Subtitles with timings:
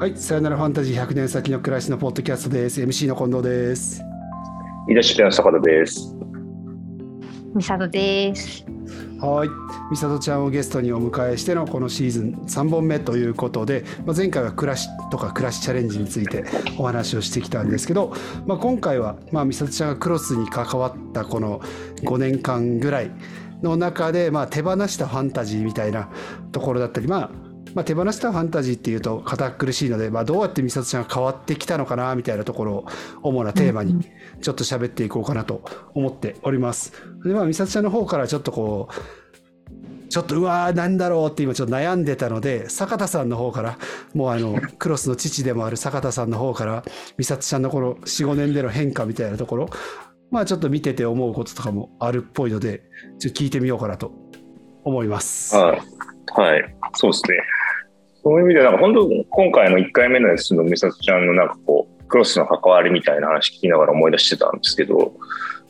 [0.00, 2.80] はい、さよならファンタジー100年先の暮らしのポッドキャストです。
[2.80, 4.02] MC の近藤です。
[4.88, 6.16] いらっしゃい坂田です。
[7.54, 8.64] みさとです。
[9.20, 9.48] はい、
[9.90, 16.46] みさとちゃんをゲストにお迎えしてのこのシーズン3本目ということで、まあ、前回は暮らしとか暮らしチャレンジについて
[16.78, 18.14] お話をしてきたんですけど、
[18.46, 21.60] まあ、今回は、まあ、みさとちゃんがクロスに関わったこの
[22.04, 23.10] 5年間ぐらい
[23.60, 26.08] の中で、まあ、手放したファンタジーみたいな
[26.52, 32.86] ところだったり、まあ、まあ、手放したファンタジーっていうと堅苦しいので、まあ、どうやって美里ちゃんが変わってきたのかなみたいなところを
[33.22, 34.04] 主なテーマに
[34.40, 35.62] ちょっと喋っていこうかなと
[35.94, 36.92] 思っております。
[37.24, 43.78] でまあ美里ちゃんの方からちょっとこうちょっとうわーなんだろうって今ちょっと悩んでたので坂田さんの方から
[44.12, 46.82] もうあのクロスの父でもある坂田さんの方から
[47.16, 49.68] 美里ちゃんのこの45年での変化みたいなところ
[50.32, 52.82] まあちょっと見てて思うこととかもあるっぽいので
[53.20, 54.12] ちょっと聞いてみようかなと
[54.84, 55.54] 思います。
[55.54, 55.80] はい。
[56.32, 56.76] はい。
[56.94, 57.38] そうですね。
[58.22, 65.12] そういう意味で、なんか本当、今回の1回目のやつの美里ちゃんのなんかこう、クロスの関わりみたいな話聞きながら思い出してたんですけど、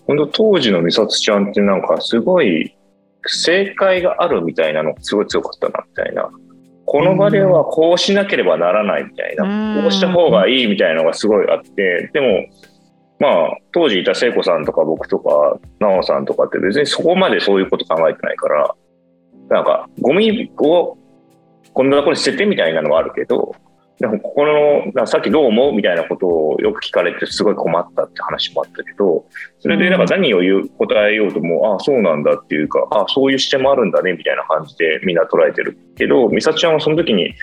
[0.07, 2.75] 本当当時の美里ちゃんってなんかすごい
[3.27, 6.29] 正解があるみたいなのがすごい強かったなみたいな。
[6.87, 12.47] この場ではこうしなければならないみたいな、こうした方がいいみたいなのがすごいあって、でも、
[13.21, 18.75] まあ、当時いた聖子さんとか僕とか、奈緒さんとかって別にそこまでそういうこと考えてないから、
[19.51, 20.97] なんか、ゴミを
[21.73, 23.55] こんなところに捨ててみたいなのはあるけど、
[24.01, 24.47] でもここ
[24.95, 29.27] の、さっきどう思うみたいなことをよく聞かれてすごい困ったって話もあったけど、
[29.59, 37.35] それでなんか何を言う、答えようとも、ああ、そうなんだっていうか、ああ、そういう視点もあるんだねみたいな感じでみんな捉えてるけど、美咲ちゃんはその時に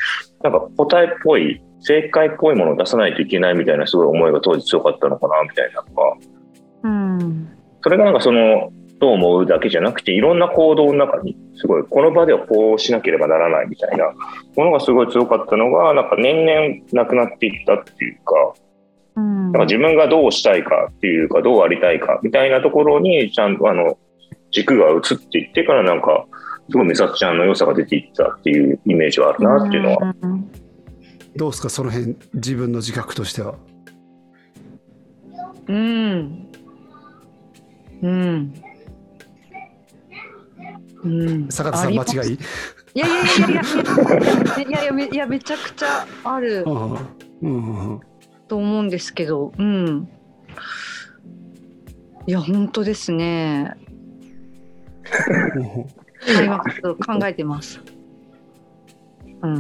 [0.44, 7.50] なんか答えっぽい、正解っぽいものを出さないといけないみたいなすごい思いが当時強かったのかなみたいなのが、うん。
[7.84, 14.12] それがなんかその、どう思うだけじゃなくて、いろんな行動の中に、すごい、この場ではこうしなければならないみたいな
[14.56, 18.54] ものがすごい強かったのが、なんか年々なくなっていったっていうか、
[19.16, 19.44] うん。
[19.44, 23.98] なんか自分がどうしたいかっていうか、どうありたいかみたいなところに、ちゃんとあの、
[24.52, 26.26] 軸が移っていってからなんか、
[26.70, 30.16] すごい美咲ちゃんの良さが出ていったっていうイメージはあるなっていうのは。
[30.22, 30.52] うん
[31.38, 33.56] どうですかその辺自分の自覚としては。
[35.68, 36.48] うん。
[38.02, 38.54] うん。
[41.04, 41.48] うん。
[41.50, 42.34] 坂田さん間違い？
[42.34, 43.66] いいやいやいやいやい
[44.66, 50.10] やいやいやめいやめちゃくちゃあると思うんですけど、うん。
[52.26, 53.76] いや本当ですね。
[55.56, 55.86] うん
[56.44, 57.80] 今ちょっと考えてます。
[59.42, 59.58] うん。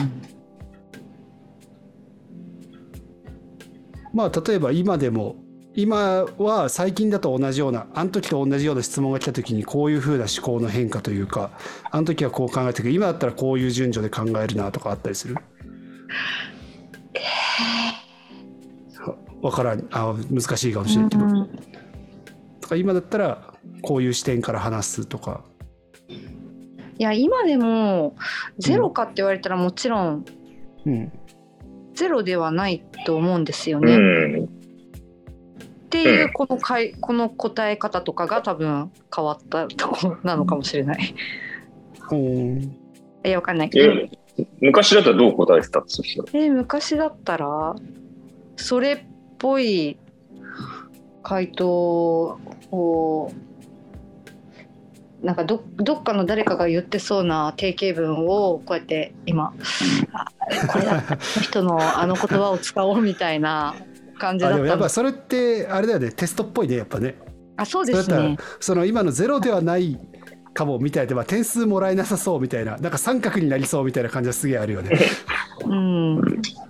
[4.13, 5.35] まあ例えば今でも
[5.79, 11.51] 今は最近だと同じようなあの時と同じような質問が来た時にこういうふうな思考の変化というか
[11.91, 15.35] あの時はこう考えてたけど今だったらこういう順序で考えるなとかあったりする？
[19.39, 19.87] わからん。
[19.91, 21.47] あ難しいかもしれんけど、うん
[22.59, 25.43] とか今だったらこういう視点から話すとか。
[26.09, 28.15] いや今でも
[28.57, 30.25] ゼロかって言われたらもちろん
[30.87, 31.11] うん。
[31.93, 33.95] ゼロではないと思うんですようね。
[33.95, 34.56] ん。
[35.87, 41.15] っていうこのかいこの答え方とかが多分変わったところなのかもしれない。
[42.11, 42.77] うん
[43.25, 43.93] いやわかんないけど。
[43.93, 44.09] え
[44.61, 46.29] 昔だったらどう答えてたそしたら。
[46.33, 47.75] え昔だったら
[48.57, 48.99] それっ
[49.39, 49.97] ぽい
[51.23, 52.37] 回答
[52.71, 53.31] を
[55.21, 59.53] なんかどどっかの誰かが言ってそうな定型文をこうやって今
[60.11, 60.25] あ
[60.67, 63.75] これだこの人のあの言葉を使おうみたいな
[64.17, 64.65] 感じだったの。
[64.65, 67.15] やっぱそれってあれだよねテストっぽいねやっぱね。
[67.57, 68.37] あそうですね。
[68.59, 69.99] その今のゼロではない
[70.53, 74.97] かもみたいで、まあ、点数もらえなさそうみたいななんか三角になりそうみたいな感じはすげえあるよね。
[75.65, 76.17] うん。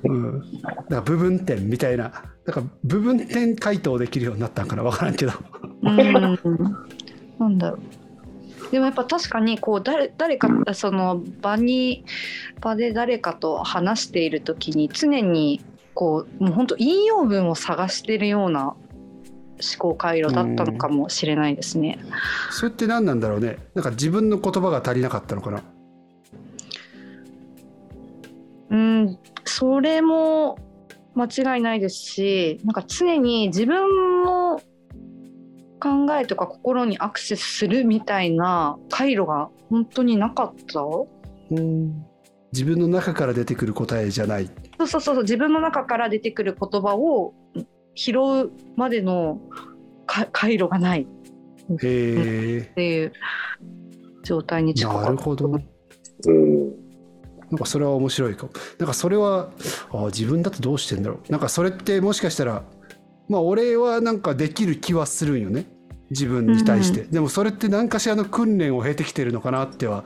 [0.04, 2.12] うん、なんか部分点みたいな
[2.46, 5.34] なんか部分点回答できるようになったんかな分からんけど。
[5.84, 6.14] うん。
[7.40, 7.80] なんだろう。
[8.72, 12.04] でもやっぱ確かにこう誰誰かその場に
[12.62, 15.62] 場で誰かと話している時に常に
[16.00, 18.78] こうもう本当引用文を探してるような思
[19.80, 21.98] 考回路だったのかもしれないですね。
[22.52, 25.64] それって何なんだろうねなんか自分の言葉が足りなかったのかな
[28.70, 30.60] うん、それも
[31.16, 34.62] 間違いないですしなんか常に自分の
[35.80, 40.82] 考えとか心にアクセスするみたいな回路が本当になかった？
[40.82, 42.06] うん
[42.54, 44.50] 自分の中から出てくる答えじゃない。
[44.78, 45.24] そうそうそうそう。
[45.24, 47.34] 自分の中から出てくる言葉を
[47.96, 49.42] 拾うまでの
[50.06, 51.02] か回路がない。
[51.02, 53.14] っへていう
[54.24, 55.10] 状態にえ近かった。
[55.10, 55.48] なるほど。
[55.48, 56.70] うん。
[57.50, 58.52] なんかそれは面白いかも。
[58.78, 59.52] なんかそれは
[59.92, 61.32] あ自分だとどうしてんだろう。
[61.32, 62.64] なんかそれってもしかしたら
[63.30, 65.66] まあ俺はなんかできる気はするんよね。
[66.10, 70.06] 自分に対して、でもそれって何かしらの訓練を経てきてるのかなっては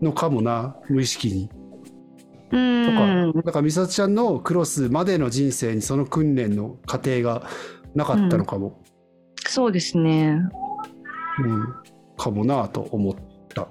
[0.00, 1.50] のかもな無意識に。
[1.58, 1.63] うん
[2.50, 7.46] とかだから美里ちゃんのクロスまでの人生にその訓練の過程が
[7.94, 8.82] なかったのかも、
[9.46, 10.38] そうですね。
[11.38, 11.74] うん。
[12.16, 13.14] かもなと思っ
[13.54, 13.68] た。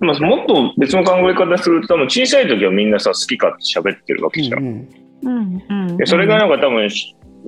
[0.00, 4.62] まあ、もっと別の考え方すると、多分小さい時はみんなさ、好き勝手喋ってるわけじゃん。
[4.62, 4.88] うん
[5.22, 5.62] うん。
[5.68, 6.88] うんでそれがなんか多分、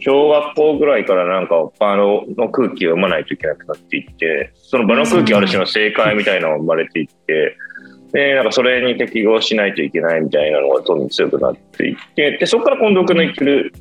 [0.00, 7.56] 小学校ぐらいからなんか場のの空気を読まないといけなくなっていって、その場の空気ある種の正解みたいなのが生まれていって、
[8.14, 13.72] で、なんかそれに適合しないといけないみたいなのがどんどん強くなっていって、で、そこから近藤君の言ってる、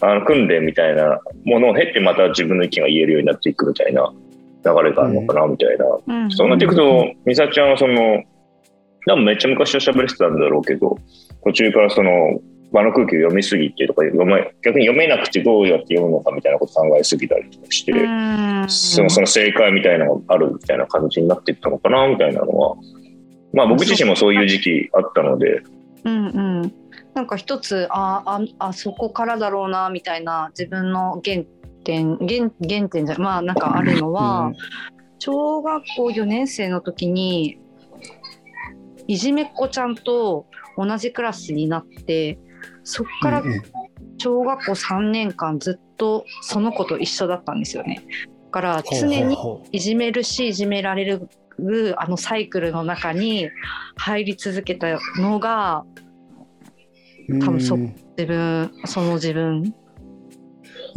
[0.00, 4.12] あの、訓練みたいなものを経てまた自分の意見が言えるようになっていくみたいな
[4.64, 5.86] 流れがあるのかな、みたいな。
[6.24, 8.24] うんそうなっていくと、美咲ちゃんはその、
[9.06, 10.98] 多分めっちゃ昔は喋れてたんだろうけど、
[11.44, 12.10] 途中からその、
[12.72, 22.76] 場の空気を読みすぎてとか読め、逆に読めなくてどうやって読むのかみたいなこと考えすぎたりとかして、うんそのその正解みたいなのがあるみたいな感じになっていったのかなみたいなのは、
[23.52, 25.62] まあ僕自身もそういう時期あったので、
[26.04, 26.28] うんう
[26.66, 26.74] ん、
[27.14, 31.42] なんか一つあああそこからだろうなみたいな自分の原
[31.84, 34.52] 点原原点じゃまあなんかあるのは、
[35.18, 37.58] 小学校4年生の時に
[39.06, 40.46] いじめっ子ちゃんと
[40.76, 42.38] 同じクラスになって
[42.84, 43.42] そっから
[44.18, 48.04] 小学校3年間ずっとその子と一緒だったんですよね。
[48.46, 49.36] だから常に
[49.72, 51.28] いじめるしいじめられる
[51.96, 53.50] あのサイクルの中に
[53.96, 55.84] 入り続けたのが
[57.40, 59.74] 多分そうん自分その自分。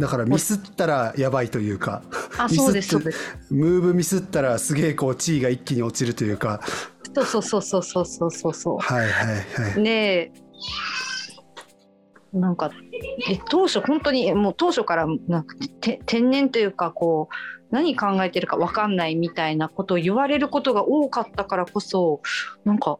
[0.00, 2.02] だからミスったらやばいというか
[2.36, 2.88] あミスってそうです。
[2.88, 6.60] そうですムーブミスったらすげえこう地位が一気に落ちるというか。
[7.14, 8.52] そうそうそうそうそうそうそう。
[8.54, 9.42] そはいはいは
[9.76, 9.84] うい。
[9.84, 10.32] で
[12.34, 12.70] なんか
[13.28, 17.34] え当初本当にもう当初からなんかて天然というかこう
[17.74, 22.20] 何考えてるか分かんないみたいなことを言われることが多かったからこそ
[22.64, 22.98] なんか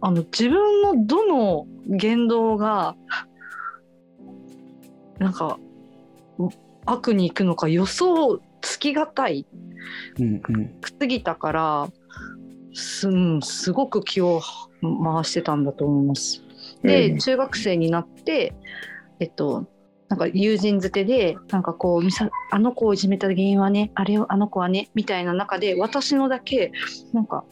[0.00, 2.96] あの自分のどの言動が
[5.18, 5.58] なんか
[6.86, 9.46] 悪に行くのか予想つきがたい
[10.18, 11.88] うんうんすぎたから
[12.72, 14.40] す,、うん、すごく気を
[14.82, 16.45] 回してたんだと思います。
[16.82, 17.18] で、うん。
[17.18, 18.54] 中学生になって
[19.20, 19.66] えっと
[20.08, 26.72] なんか友人づてでなんかこうみさあの子をいじめた原因はねあれをあの子はねみたいな中で私のだけ
[27.12, 27.44] なんか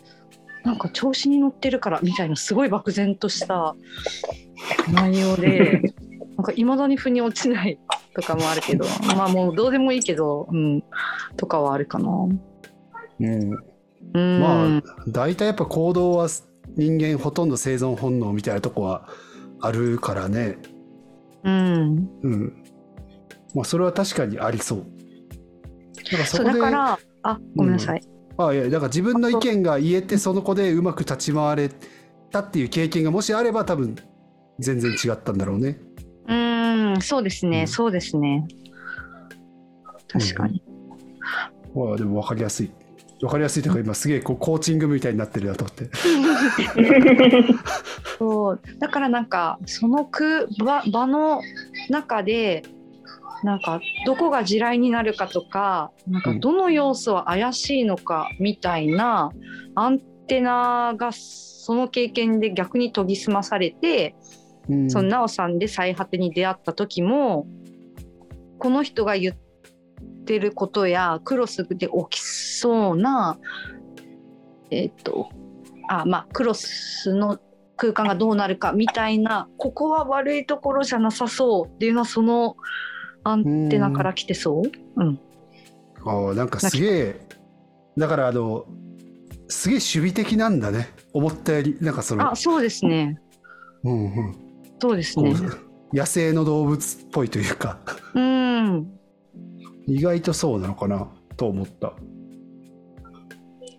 [0.65, 3.75] なんか調子に乗ってるからみたいなすごい漠然とした
[4.93, 5.95] 内容で
[6.37, 7.79] なんかいまだに腑に落ちない
[8.15, 8.87] とかもあるけど
[9.17, 10.83] まあもうどうでもいいけど、うん、
[11.37, 12.09] とかはあるかな。
[12.09, 13.59] うん。
[14.15, 14.41] うん。
[14.41, 16.29] まあ大体やっぱ行動は
[16.77, 19.09] 人間ほとんど生存本能みたいなとこは
[19.61, 20.59] あるからね。
[21.45, 22.65] うん、うん。
[23.55, 24.87] まあそれは確かにありそう。
[26.05, 28.03] だからそこでだからあごめんなさい、
[28.37, 31.71] あいやだから自分の意見が言えてその子でうまく立ち回れ
[32.31, 33.97] たっていう経験がもしあれば多分
[34.59, 35.79] 全然違ったんだろうね。
[36.29, 37.69] うんそうですね、うん。
[37.69, 38.47] そうですね。
[40.09, 40.63] 確かに、
[41.75, 42.71] まあでも分かりやすい
[43.25, 45.89] 分かりやすいとか今すげえこうコーチングみたいになってるなと思って。
[48.19, 51.41] そうだからなんかその空場場の
[51.89, 52.65] 中で
[53.43, 59.33] なんかどこが地雷になるかとかなんかどの要素は怪しいのかみたいな
[59.75, 64.15] アンテナがその経験で逆に研ぎ澄まされて、
[64.69, 64.91] うん。
[64.91, 67.47] その奈緒さんで最果てに出会った時も
[68.59, 69.35] この人が言っ
[70.25, 73.39] てることやクロスで起きそうな
[74.71, 75.29] えっ、と
[75.89, 77.39] あまあクロスの
[77.77, 82.57] 空間がどうなるかみたいなここは悪いところじゃなさそうっていうのはその
[83.25, 84.63] アンテナから来てそう？
[84.97, 85.21] うん、
[86.05, 87.21] ああなんかすげえ
[87.97, 88.65] だからあの
[89.49, 90.89] すげえ守備的なんだね。
[91.13, 93.21] 思ったよりなんかそのあそうですね。
[93.85, 94.37] うんうん。
[94.81, 95.35] そうですね。
[95.93, 97.79] 野生の動物っぽいというか。
[98.15, 98.91] うん
[99.87, 101.09] 意外とそうなのかな？
[101.37, 101.93] と思った。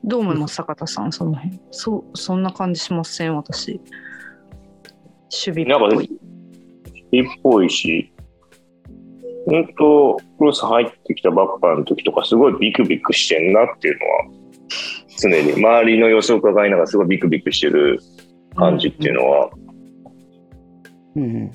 [0.04, 0.56] どう思います？
[0.56, 1.12] 坂田さん。
[1.12, 1.60] その辺。
[1.72, 3.82] そうそんな感じしません私。
[5.48, 6.12] 守備なんかっぽい。
[7.12, 8.14] いっぽいし、
[9.46, 14.26] 本当クロス入ってきたばっかの時とか、すごいビクビクしてんなっていうのは、
[15.20, 15.54] 常に。
[15.54, 18.00] 周りの様子を伺いながらすごいビクビクしてる
[18.56, 19.50] 感じっていうのは、
[21.16, 21.52] うんうん。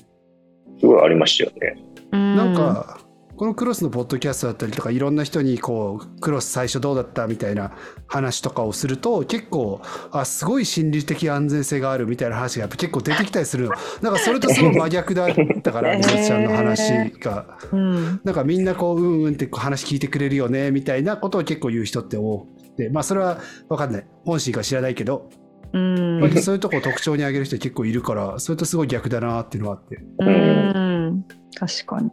[0.78, 1.82] すごいありましたよね。
[2.12, 2.36] うん。
[2.36, 2.99] なんか
[3.40, 7.72] このクロスのポッドキャストだったりとかいろんな人にこうクロス最初どうだったみたいな
[8.06, 9.80] 話とかをすると結構
[10.12, 13.72] あすごい心理的安全性があるみたいな話がやっぱ結構出てきたりするの。
[14.02, 15.28] なんかそれとすごい真逆だっ
[15.62, 17.46] たからみちゃんの話が。
[17.72, 22.90] うんなんかみんなこううんうんって話聞いてくれるよねみたいなことを結構言う人って多くて。
[22.90, 23.38] まあそれは
[23.70, 24.06] 分かんない。
[24.26, 25.30] 本心か知らないけど、
[25.72, 26.42] うん。
[26.42, 29.98] そういうとこを特徴に挙げる人結構いるからそれとすごい逆だなっていうのがあって。
[30.18, 31.24] うん。
[31.58, 32.10] 確かに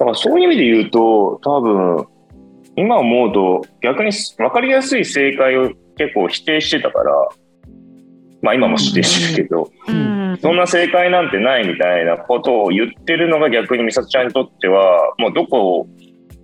[0.00, 2.06] だからそういう意味で言うと、多分、
[2.74, 7.12] 今思うと逆に分かりやすい正解を結構否定してたから、
[8.40, 10.38] まあ今も否定してるけど、うん。
[10.40, 15.86] そんな正解なんてないみたいなことを言ってるのが逆に美里ちゃんにとっては、もうどこ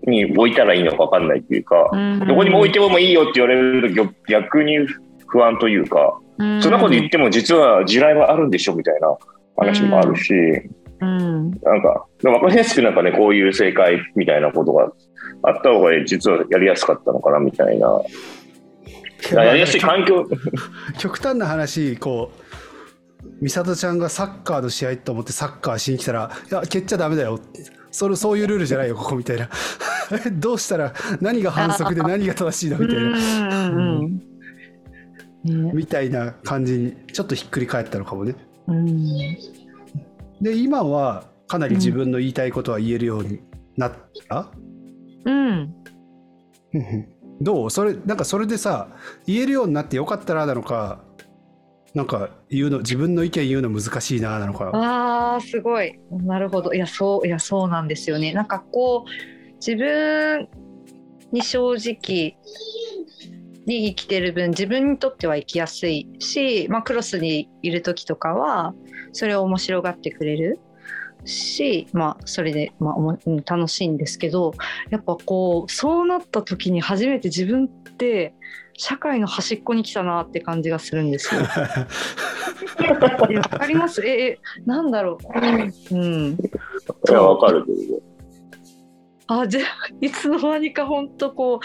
[0.07, 1.91] に置いたらいいのか分かんないっていうか、
[2.29, 4.87] どこにも置いてもいいよって言われると逆に
[5.29, 6.63] 不安というか、うん。
[6.63, 9.17] そんなこと言っても実は地雷はあるんでしょみたいな
[9.57, 14.93] 話もあるし、うんなんか、分かりやすくなんかね、こういう正解みたいなことが
[15.43, 18.03] あった方が実はやりやすかったのかなみたいな。
[19.33, 20.27] やりやすい環境、
[20.99, 22.47] 極 端な話こう
[23.43, 27.41] 美里ちゃんがサッカーの試合と思ってサッカーしに来たら「いや蹴っちゃダメだよ」
[27.91, 29.49] それそういうルールじゃないよここみたいな。
[30.33, 33.17] どうしたら何が反則で何が正しいのみたいな。
[35.73, 38.35] みたいな感じにちょっとひっくり返ったのかもね。
[38.69, 38.97] うん
[40.41, 43.41] で今はかなり自分の言いたいことは言えるように
[43.77, 43.93] なっ
[44.29, 44.51] た、
[45.25, 45.75] うん。
[47.41, 47.71] どう？
[47.71, 48.89] それなんかそれでさ
[49.27, 51.05] 言えるようになってよかったななのか
[51.95, 54.71] なんか言うの自分の意見言うの難しいななのか。
[54.75, 55.99] あーすごい。
[56.11, 56.75] なるほど。
[56.75, 58.33] いやそういやそうなんですよね。
[58.33, 60.49] なんかこう自分
[61.33, 62.37] に正直
[63.67, 68.75] に生きてる分自分にとっては生きやすいし、まあ、クロスにいる時とかは
[69.13, 70.61] それを面白がってくれる
[71.25, 72.97] し、まあ、それで、まあ
[73.45, 74.53] 楽しいんですけど
[74.91, 78.35] やっぱこうそうなった時に初めて自分って
[78.79, 81.41] 社会の端っこに来たなって感じがするんですよ。
[83.01, 84.03] わかります？
[84.07, 85.19] ええなんだろ
[85.93, 85.97] う？
[85.97, 86.33] うん。
[86.33, 86.37] い
[87.11, 87.79] や、わかるけど。
[89.29, 89.65] あじゃあ
[90.01, 91.61] いつの間にか本当こう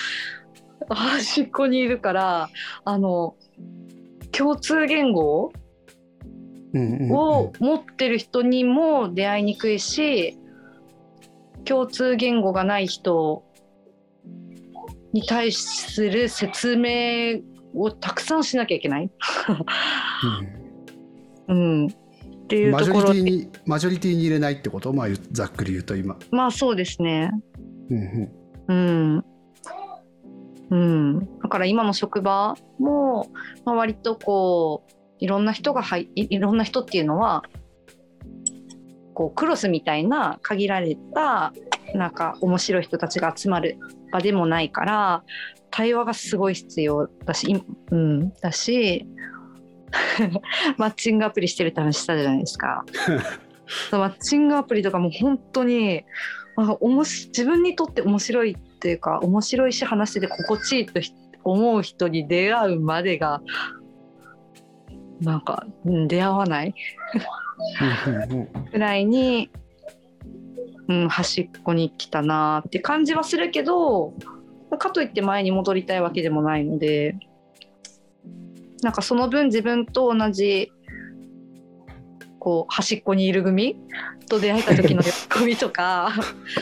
[0.93, 2.49] 端っこにいるから
[2.85, 3.35] あの
[4.31, 5.51] 共通言語
[6.73, 10.37] を持ってる人にも出会いにくいし
[11.65, 13.43] 共通言語がない人
[15.13, 17.41] に対する説明
[17.75, 19.11] をたくさんしなきゃいけない。
[21.47, 21.89] うん、っ
[22.47, 23.19] ていうマジョところで。
[23.19, 24.93] リティにマジョリティに入れないってこと？
[24.93, 27.31] まあざっくり言うと今、まあそうですね。
[27.89, 28.31] うん
[28.67, 29.15] うん。
[29.15, 29.25] うん。
[30.71, 33.27] うん、だから今の職場も、
[33.65, 37.43] まあ、割とこういろんな人が入いいろんな人っていうのは
[39.13, 41.53] こうクロスみたいな限られた
[41.93, 43.77] なんか面白い人たちが集まる
[44.13, 45.23] 場でもないから
[45.71, 49.05] 対話がすごい必要だし、うん、だし
[50.77, 52.85] マッチングアプリしてるって話したじゃないですか。
[53.91, 56.05] マッチングアプリとかも本当に
[56.55, 61.13] あおもし自分にとって面白いっていうか面白いし話してて心地いいとひ
[61.43, 63.41] 思う人に出会うまでが
[65.21, 66.75] なんか、うん、出会わない？
[68.71, 69.49] ぐらいに、
[70.87, 74.13] うん、端っこに来たなって感じはするけど
[74.77, 77.15] かといって前に戻りたいわけでもないので
[78.81, 80.71] なんかその分自分と同じ
[82.41, 83.77] こう端っこにいる組
[84.27, 86.11] と出会えた時の喜びとか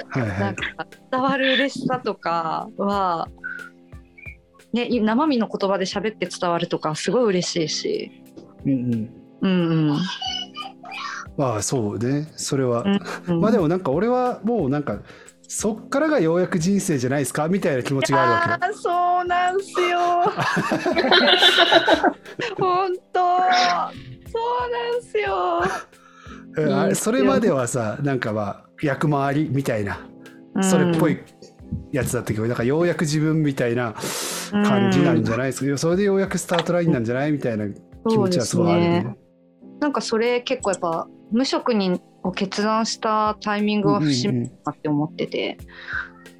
[0.09, 3.29] はいはないんか伝わる嬉しさとかは、
[4.73, 8.11] ね、生身の言葉で喋って伝わるとかすごい嬉しいし。
[8.65, 9.09] うんうん。
[9.41, 9.99] うんうん。
[11.37, 12.27] まあそうね。
[12.35, 12.83] それは、
[13.27, 14.99] うん、まあでもなんか俺はもうなんか
[15.47, 19.97] そっからがようやく人生じゃないですかみたいな気持ちがあるわけよあーそうなんすよ。
[22.59, 23.39] 本当
[25.11, 29.99] そうなんすよ、それまではさなんかまあ役回りみたいな
[30.61, 31.19] それっぽい
[31.91, 33.93] やつだったけど、なんかようやく自分みたいな
[34.51, 37.31] 感じなんじゃないですか、それでようやくスタートラインなんじゃない？
[37.31, 37.67] みたいな
[38.07, 39.17] 気持ちはすごいあるね。
[39.79, 45.57] なんかそれ結構やっぱ無職にを決断したタイミングは節目だなって思ってて、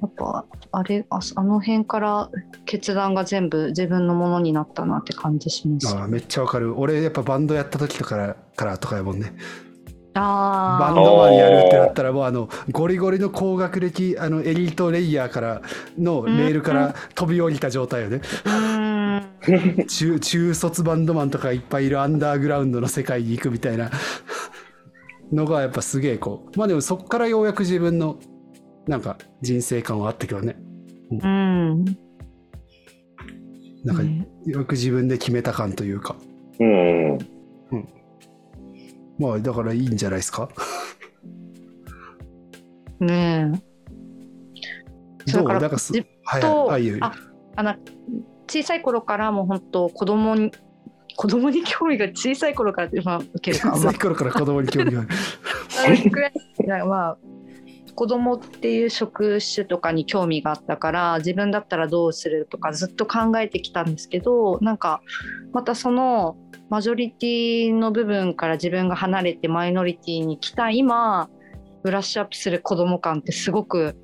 [0.02, 2.30] やっぱあれああの辺から
[2.64, 5.94] 決断が全部自分のものになったなって感じします。
[5.94, 6.78] ああめっちゃわかる。
[6.78, 9.34] 俺やっぱバンドやった時とかからからとかやもんね。
[10.14, 10.94] あー。
[10.94, 15.62] バンドマンやるってなったらもうあのゴリゴリの高学歴あのエリートレイヤーから
[15.98, 19.30] のメールから飛び降りた状態よね、うーん。
[19.86, 23.90] 中中卒バンドマンとかいっぱいいるアンダーグラウンドの世界に行くみたいな
[25.32, 26.58] のがやっぱすげえこう。
[26.58, 28.18] まあでもそっからようやく自分の
[28.86, 30.56] なんか人生観はあったけどね。
[31.10, 31.84] うん。
[33.84, 34.26] なんかね。
[34.46, 36.16] よく自分で決めた感というか。
[36.58, 37.18] うん。
[39.18, 40.48] まあだからいいんじゃないですか？
[43.00, 43.52] ね
[45.26, 45.32] え。
[45.32, 45.42] どう？
[45.42, 47.14] だからなんかすじはいとはいああ
[47.56, 47.74] あの
[48.48, 50.50] 小さい頃からもう本当子供に
[51.16, 55.08] 子供に興味が小さい頃からってまあ受ける小さい頃から子供に興味がある。
[56.06, 56.20] あ、く
[56.66, 57.18] らいまあ
[57.94, 65.02] 子供っていう職種とかに興味があったから自分だったらどうするとかずっと考えてきたんですけどなんか
[65.52, 66.36] またその
[66.68, 71.28] マジョリティの部分から自分が離れてマイノリティに来た今
[71.82, 73.96] ブラッシュアップする子供感ってすごく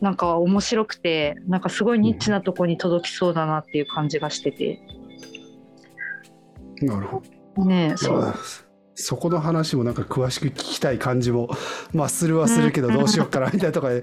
[0.00, 4.80] なんか面白くてなんかすごいニッチなとこに届きそうだなっていう感じがしてて。
[6.82, 7.22] なるほ
[7.56, 7.64] ど。
[7.64, 8.18] ねえそう。
[8.18, 8.34] まあ
[8.96, 11.50] そこの話もなんか詳しく聞きたい感じも
[11.92, 14.02] まあするはするけどどうしようかなみたいなとかで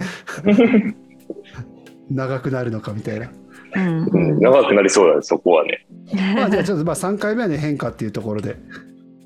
[2.09, 3.29] 長くなるのかみたいな。
[3.75, 5.87] うんうん、長くなりそうだね、そこはね。
[6.35, 8.55] まあじゃあちょっとまあ3回目はね変化っていうところで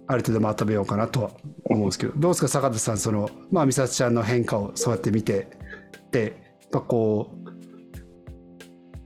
[0.08, 1.32] ある程度まとめようかなとは
[1.66, 5.50] 思うんですけどどうですか坂田さんそのまあ美里ちゃんの変化をそうやって見て
[6.12, 6.22] で
[6.62, 7.37] やっぱこう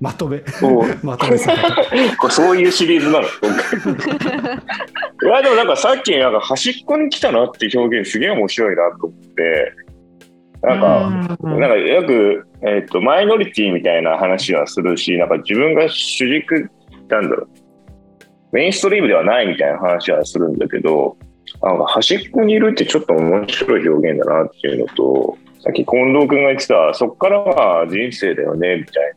[0.01, 0.43] まとめ。
[0.47, 1.75] そうまとめ姿
[2.17, 3.27] これそういうシリーズなの？
[3.41, 4.57] 今回。
[5.29, 9.71] いやでもなんかさっきなんか端っこに来たなっていう表現すげえ面白いなと思って。
[10.63, 11.59] なんか、うん。
[11.59, 16.69] なんかよく、えっとマイノリティみたいな話はするしなんか自分が主軸
[17.07, 17.49] なんだろう。
[18.51, 21.15] メインストリームではないみたいな話はするんだけど
[21.61, 29.13] なんか端っこにいるってちょっと面白い表現だなっていうのとさっき近藤君が言ってたそっからは人生だよねみたい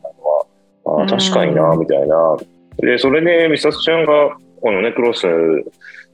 [0.85, 2.37] あー確かになみたいな
[2.77, 5.25] でそれで美里ちゃんがこのねクロス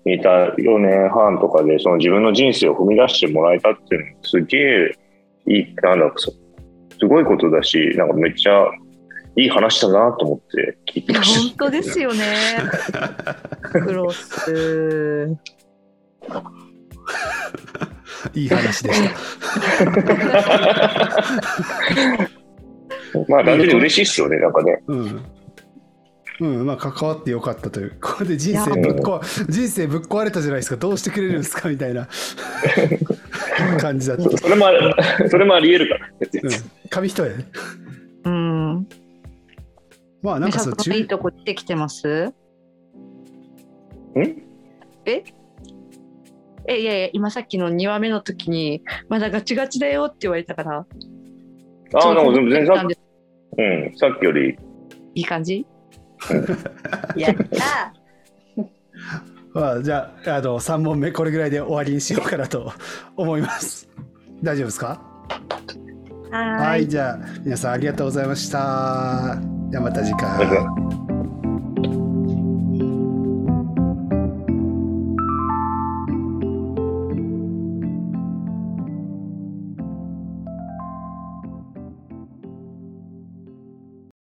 [0.05, 4.97] にいた4年半とかでその自分の人生を踏み出してもらえたっていうのもすげえ
[5.47, 6.31] いいなんだろうそ
[6.99, 8.65] すごいことだしなんかめっちゃ
[9.35, 11.65] いい話だなと思って聞いてました。
[11.65, 12.25] 本当ですよね。
[13.63, 15.37] クロス。
[18.33, 19.11] いい話でした。
[23.27, 24.81] まあ単純に嬉しいっすよねなんかね。
[24.87, 25.25] うん。
[26.41, 27.97] うん、まあ関わってよかったという。
[28.01, 30.77] これで人生いやぶっ壊人生ぶっ壊れたじゃないですか。
[30.77, 32.07] どうしてくれるんですかみたいな。
[33.79, 34.79] 感じだった、それもあり
[35.29, 36.09] それもありえるから。
[36.09, 36.49] うん、
[36.89, 37.29] 紙一重。
[37.29, 37.45] ね
[38.25, 38.87] うん。
[40.23, 42.25] まあなんかそう美里のいいとこ出てきてます？
[42.25, 42.33] ん？
[45.05, 45.23] え？
[46.67, 50.85] えいやいや今さっきの2話目の時にまだガチガチだよって言われたから。
[51.93, 52.97] ああ、なんか全然さなんで
[53.57, 54.57] うん、さっきより、
[55.15, 55.65] いい感じ？
[57.15, 57.93] やった。
[59.59, 62.71] まあ、じゃああの3問目これぐらいで終わりにしようかなと
[63.17, 63.89] 思います。
[64.41, 65.01] 大丈夫ですか？
[66.31, 69.37] ははいじゃあ皆さんありがとうございました。
[69.69, 70.47] ではまた次回